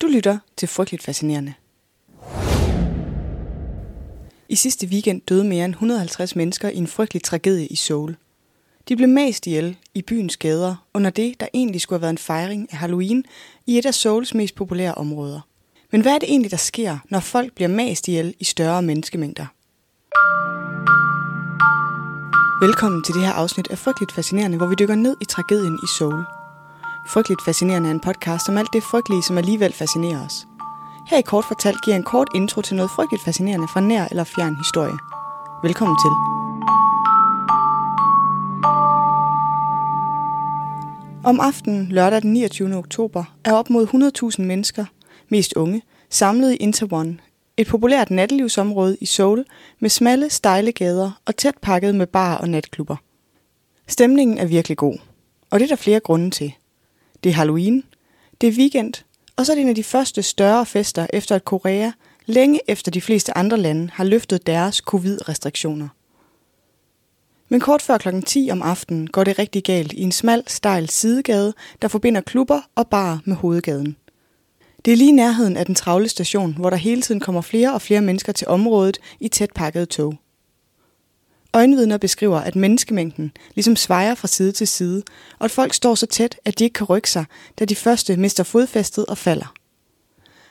[0.00, 1.54] Du lytter til Frygteligt Fascinerende.
[4.48, 8.16] I sidste weekend døde mere end 150 mennesker i en frygtelig tragedie i Seoul.
[8.88, 12.18] De blev mast ihjel i byens gader under det, der egentlig skulle have været en
[12.18, 13.24] fejring af Halloween
[13.66, 15.40] i et af Seouls mest populære områder.
[15.92, 19.46] Men hvad er det egentlig, der sker, når folk bliver mast ihjel i større menneskemængder?
[22.66, 25.86] Velkommen til det her afsnit af Frygteligt Fascinerende, hvor vi dykker ned i tragedien i
[25.98, 26.24] Seoul.
[27.06, 30.46] Frygteligt Fascinerende er en podcast om alt det frygtelige, som alligevel fascinerer os.
[31.06, 34.04] Her i Kort Fortalt giver jeg en kort intro til noget frygteligt fascinerende fra nær
[34.10, 34.98] eller fjern historie.
[35.62, 36.12] Velkommen til.
[41.24, 42.76] Om aftenen lørdag den 29.
[42.76, 43.86] oktober er op mod
[44.36, 44.84] 100.000 mennesker,
[45.28, 47.18] mest unge, samlet i Interone,
[47.56, 49.44] et populært nattelivsområde i Seoul
[49.80, 52.96] med smalle, stejle gader og tæt pakket med bar og natklubber.
[53.86, 54.98] Stemningen er virkelig god,
[55.50, 56.54] og det er der flere grunde til.
[57.24, 57.84] Det er Halloween,
[58.40, 58.94] det er weekend,
[59.36, 61.90] og så er det en af de første større fester efter at Korea,
[62.26, 65.88] længe efter de fleste andre lande, har løftet deres covid-restriktioner.
[67.48, 68.20] Men kort før kl.
[68.26, 72.60] 10 om aftenen går det rigtig galt i en smal, stejl sidegade, der forbinder klubber
[72.74, 73.96] og bar med hovedgaden.
[74.84, 77.82] Det er lige nærheden af den travle station, hvor der hele tiden kommer flere og
[77.82, 80.14] flere mennesker til området i tæt pakket tog.
[81.54, 85.02] Øjenvidner beskriver, at menneskemængden ligesom svejer fra side til side,
[85.38, 87.24] og at folk står så tæt, at de ikke kan rykke sig,
[87.58, 89.54] da de første mister fodfæstet og falder.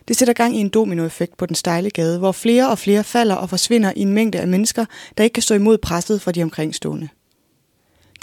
[0.07, 3.35] Det sætter gang i en dominoeffekt på den stejle gade, hvor flere og flere falder
[3.35, 4.85] og forsvinder i en mængde af mennesker,
[5.17, 7.09] der ikke kan stå imod presset fra de omkringstående.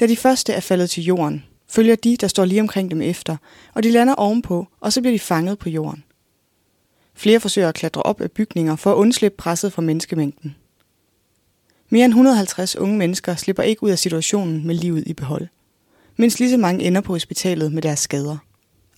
[0.00, 3.36] Da de første er faldet til jorden, følger de, der står lige omkring dem efter,
[3.74, 6.04] og de lander ovenpå, og så bliver de fanget på jorden.
[7.14, 10.56] Flere forsøger at klatre op af bygninger for at undslippe presset fra menneskemængden.
[11.92, 15.48] Mere end 150 unge mennesker slipper ikke ud af situationen med livet i behold,
[16.16, 18.36] mens lige så mange ender på hospitalet med deres skader.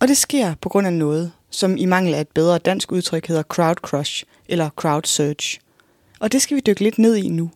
[0.01, 3.27] Og det sker på grund af noget, som i mangel af et bedre dansk udtryk
[3.27, 5.61] hedder crowd crush eller crowd surge.
[6.21, 7.51] Og det skal vi dykke lidt ned i nu.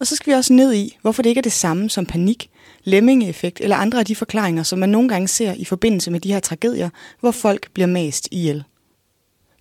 [0.00, 2.50] Og så skal vi også ned i, hvorfor det ikke er det samme som panik,
[2.84, 6.32] lemmingeeffekt eller andre af de forklaringer, som man nogle gange ser i forbindelse med de
[6.32, 6.90] her tragedier,
[7.20, 8.64] hvor folk bliver mast ihjel.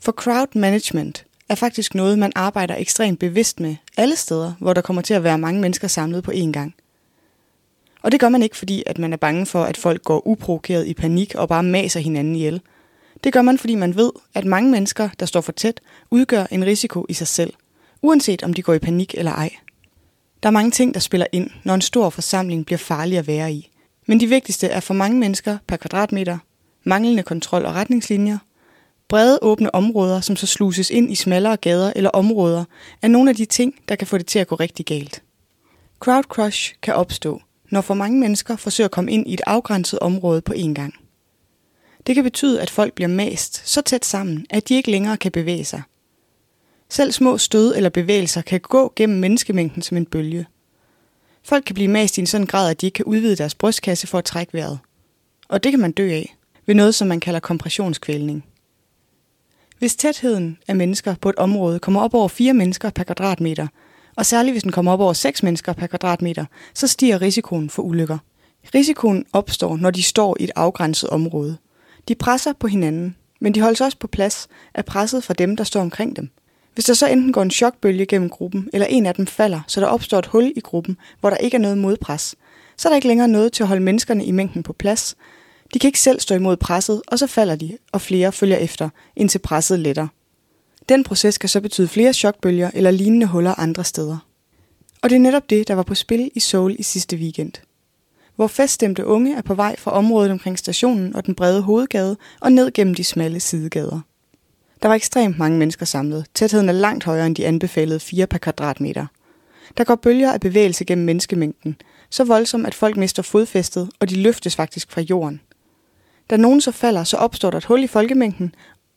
[0.01, 4.81] For crowd management er faktisk noget, man arbejder ekstremt bevidst med alle steder, hvor der
[4.81, 6.75] kommer til at være mange mennesker samlet på én gang.
[8.01, 10.87] Og det gør man ikke, fordi at man er bange for, at folk går uprovokeret
[10.87, 12.61] i panik og bare maser hinanden ihjel.
[13.23, 15.81] Det gør man, fordi man ved, at mange mennesker, der står for tæt,
[16.11, 17.53] udgør en risiko i sig selv,
[18.01, 19.49] uanset om de går i panik eller ej.
[20.43, 23.53] Der er mange ting, der spiller ind, når en stor forsamling bliver farlig at være
[23.53, 23.69] i.
[24.05, 26.37] Men de vigtigste er for mange mennesker per kvadratmeter,
[26.83, 28.37] manglende kontrol og retningslinjer,
[29.11, 32.63] brede åbne områder, som så sluses ind i smallere gader eller områder,
[33.01, 35.23] er nogle af de ting, der kan få det til at gå rigtig galt.
[35.99, 39.99] Crowd crush kan opstå, når for mange mennesker forsøger at komme ind i et afgrænset
[39.99, 40.93] område på én gang.
[42.07, 45.31] Det kan betyde, at folk bliver mast så tæt sammen, at de ikke længere kan
[45.31, 45.81] bevæge sig.
[46.89, 50.45] Selv små stød eller bevægelser kan gå gennem menneskemængden som en bølge.
[51.43, 54.07] Folk kan blive mast i en sådan grad, at de ikke kan udvide deres brystkasse
[54.07, 54.79] for at trække vejret.
[55.47, 56.35] Og det kan man dø af,
[56.65, 58.45] ved noget som man kalder kompressionskvælning.
[59.81, 63.67] Hvis tætheden af mennesker på et område kommer op over 4 mennesker per kvadratmeter,
[64.15, 67.83] og særligt hvis den kommer op over 6 mennesker per kvadratmeter, så stiger risikoen for
[67.83, 68.17] ulykker.
[68.75, 71.57] Risikoen opstår, når de står i et afgrænset område.
[72.07, 75.63] De presser på hinanden, men de holdes også på plads af presset fra dem, der
[75.63, 76.29] står omkring dem.
[76.73, 79.81] Hvis der så enten går en chokbølge gennem gruppen, eller en af dem falder, så
[79.81, 82.35] der opstår et hul i gruppen, hvor der ikke er noget modpres,
[82.77, 85.15] så er der ikke længere noget til at holde menneskerne i mængden på plads,
[85.73, 88.89] de kan ikke selv stå imod presset, og så falder de, og flere følger efter,
[89.15, 90.07] indtil presset letter.
[90.89, 94.17] Den proces kan så betyde flere chokbølger eller lignende huller andre steder.
[95.01, 97.51] Og det er netop det, der var på spil i Seoul i sidste weekend.
[98.35, 102.51] Hvor feststemte unge er på vej fra området omkring stationen og den brede hovedgade og
[102.51, 103.99] ned gennem de smalle sidegader.
[104.81, 106.25] Der var ekstremt mange mennesker samlet.
[106.33, 109.05] Tætheden er langt højere end de anbefalede 4 per kvadratmeter.
[109.77, 111.75] Der går bølger af bevægelse gennem menneskemængden,
[112.09, 115.41] så voldsom at folk mister fodfæstet, og de løftes faktisk fra jorden.
[116.31, 118.55] Da nogen så falder, så opstår der et hul i folkemængden,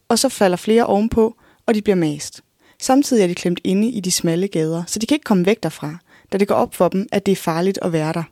[0.08, 1.36] og så falder flere ovenpå,
[1.66, 2.40] og de bliver mast.
[2.80, 5.62] Samtidig er de klemt inde i de smalle gader, så de kan ikke komme væk
[5.62, 5.98] derfra,
[6.32, 8.22] da det går op for dem, at det er farligt at være der.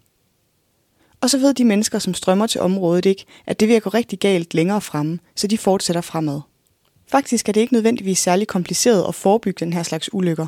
[1.21, 4.19] Og så ved de mennesker, som strømmer til området ikke, at det vil gå rigtig
[4.19, 6.41] galt længere fremme, så de fortsætter fremad.
[7.07, 10.47] Faktisk er det ikke nødvendigvis særlig kompliceret at forebygge den her slags ulykker,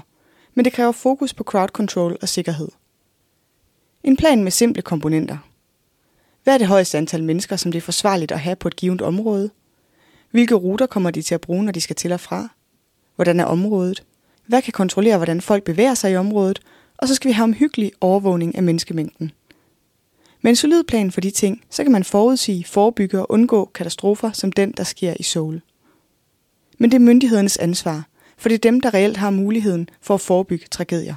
[0.55, 2.69] men det kræver fokus på crowd control og sikkerhed.
[4.05, 5.39] En plan med simple komponenter–
[6.45, 9.03] hvad er det højeste antal mennesker, som det er forsvarligt at have på et givet
[9.03, 9.51] område?
[10.31, 12.49] Hvilke ruter kommer de til at bruge, når de skal til og fra?
[13.17, 14.05] Hvordan er området?
[14.47, 16.61] Hvad kan kontrollere, hvordan folk bevæger sig i området?
[16.99, 19.33] Og så skal vi have omhyggelig overvågning af menneskemængden.
[20.43, 24.33] Med en solid plan for de ting, så kan man forudsige, forebygge og undgå katastrofer
[24.33, 25.63] som den, der sker i Seoul.
[26.79, 28.07] Men det er myndighedernes ansvar,
[28.37, 31.15] for det er dem, der reelt har muligheden for at forebygge tragedier.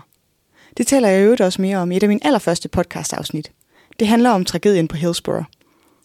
[0.78, 3.52] Det taler jeg øvrigt også mere om i et af mine allerførste podcast-afsnit.
[4.00, 5.46] Det handler om tragedien på Hillsborough.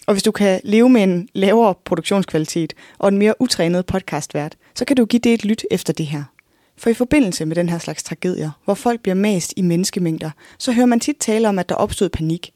[0.06, 4.84] Og hvis du kan leve med en lavere produktionskvalitet og en mere utrænet podcastvært, så
[4.84, 6.24] kan du give det et lyt efter det her.
[6.76, 10.72] For i forbindelse med den her slags tragedier, hvor folk bliver mast i menneskemængder, så
[10.72, 12.52] hører man tit tale om, at der opstod panik.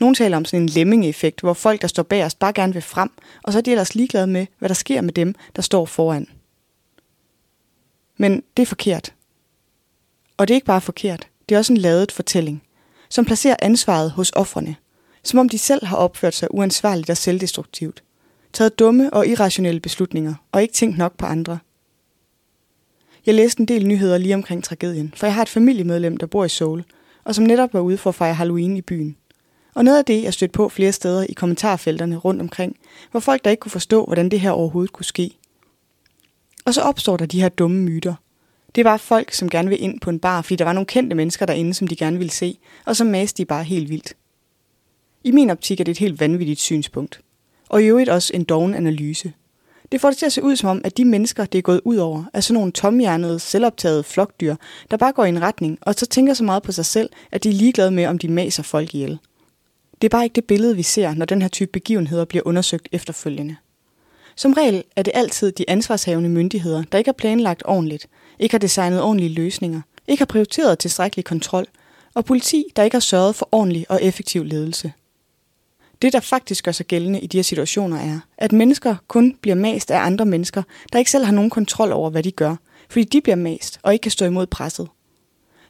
[0.00, 2.82] Nogle taler om sådan en lemming-effekt, hvor folk, der står bag os, bare gerne vil
[2.82, 3.10] frem,
[3.42, 6.26] og så er de ellers ligeglade med, hvad der sker med dem, der står foran.
[8.16, 9.14] Men det er forkert.
[10.36, 12.62] Og det er ikke bare forkert, det er også en ladet fortælling,
[13.08, 14.76] som placerer ansvaret hos offrene,
[15.22, 18.02] som om de selv har opført sig uansvarligt og selvdestruktivt,
[18.52, 21.58] taget dumme og irrationelle beslutninger og ikke tænkt nok på andre.
[23.26, 26.44] Jeg læste en del nyheder lige omkring tragedien, for jeg har et familiemedlem, der bor
[26.44, 26.84] i Seoul,
[27.24, 29.16] og som netop var ude for at fejre Halloween i byen.
[29.74, 32.76] Og noget af det, jeg stødte på flere steder i kommentarfelterne rundt omkring,
[33.12, 35.38] var folk, der ikke kunne forstå, hvordan det her overhovedet kunne ske.
[36.64, 38.14] Og så opstår der de her dumme myter.
[38.78, 41.16] Det var folk, som gerne ville ind på en bar, fordi der var nogle kendte
[41.16, 44.16] mennesker derinde, som de gerne ville se, og så maste de bare helt vildt.
[45.24, 47.20] I min optik er det et helt vanvittigt synspunkt.
[47.68, 49.32] Og i øvrigt også en doven analyse.
[49.92, 51.80] Det får det til at se ud som om, at de mennesker, det er gået
[51.84, 54.56] ud over, er sådan nogle tomhjernede, selvoptagede flokdyr,
[54.90, 57.44] der bare går i en retning, og så tænker så meget på sig selv, at
[57.44, 59.18] de er ligeglade med, om de maser folk ihjel.
[60.02, 62.88] Det er bare ikke det billede, vi ser, når den her type begivenheder bliver undersøgt
[62.92, 63.56] efterfølgende.
[64.38, 68.08] Som regel er det altid de ansvarshavende myndigheder, der ikke har planlagt ordentligt,
[68.38, 71.66] ikke har designet ordentlige løsninger, ikke har prioriteret tilstrækkelig kontrol,
[72.14, 74.92] og politi, der ikke har sørget for ordentlig og effektiv ledelse.
[76.02, 79.54] Det, der faktisk gør sig gældende i de her situationer, er, at mennesker kun bliver
[79.54, 80.62] mast af andre mennesker,
[80.92, 82.56] der ikke selv har nogen kontrol over, hvad de gør,
[82.90, 84.88] fordi de bliver mast og ikke kan stå imod presset.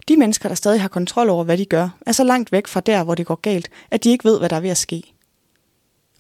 [0.09, 2.81] De mennesker, der stadig har kontrol over, hvad de gør, er så langt væk fra
[2.81, 5.03] der, hvor det går galt, at de ikke ved, hvad der er ved at ske.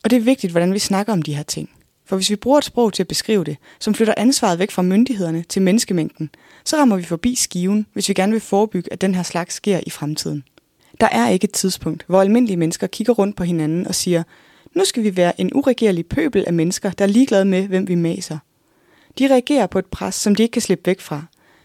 [0.04, 1.70] Og det er vigtigt, hvordan vi snakker om de her ting.
[2.08, 4.82] For hvis vi bruger et sprog til at beskrive det, som flytter ansvaret væk fra
[4.82, 6.30] myndighederne til menneskemængden,
[6.64, 9.80] så rammer vi forbi skiven, hvis vi gerne vil forebygge, at den her slags sker
[9.86, 10.44] i fremtiden.
[11.00, 14.22] Der er ikke et tidspunkt, hvor almindelige mennesker kigger rundt på hinanden og siger,
[14.74, 17.94] nu skal vi være en uregerlig pøbel af mennesker, der er ligeglade med, hvem vi
[17.94, 18.38] maser.
[19.18, 21.24] De reagerer på et pres, som de ikke kan slippe væk fra.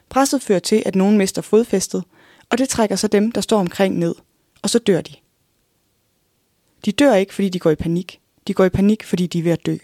[0.09, 2.03] Presset fører til, at nogen mister fodfæstet,
[2.49, 4.15] og det trækker så dem, der står omkring ned,
[4.61, 5.13] og så dør de.
[6.85, 8.19] De dør ikke, fordi de går i panik.
[8.47, 9.77] De går i panik, fordi de er ved at dø.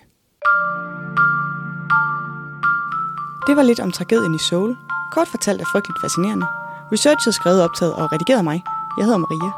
[3.49, 4.77] Det var lidt om tragedien i Seoul.
[5.11, 6.45] Kort fortalt er frygteligt fascinerende.
[6.91, 8.63] Researchet skrevet, optaget og redigeret mig.
[8.97, 9.51] Jeg hedder Maria.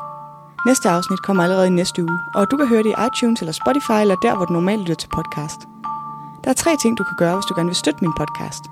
[0.67, 3.51] Næste afsnit kommer allerede i næste uge, og du kan høre det i iTunes eller
[3.61, 5.59] Spotify eller der, hvor du normalt lytter til podcast.
[6.43, 8.63] Der er tre ting, du kan gøre, hvis du gerne vil støtte min podcast.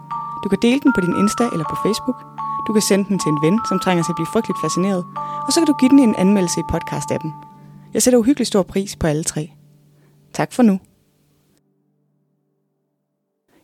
[0.43, 2.19] Du kan dele den på din Insta eller på Facebook.
[2.67, 5.03] Du kan sende den til en ven, som trænger til at blive frygteligt fascineret.
[5.45, 7.31] Og så kan du give den en anmeldelse i podcast-appen.
[7.93, 9.43] Jeg sætter uhyggelig stor pris på alle tre.
[10.33, 10.79] Tak for nu.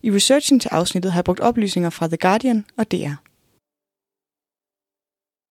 [0.05, 3.13] I researchen til afsnittet har jeg brugt oplysninger fra The Guardian og DR.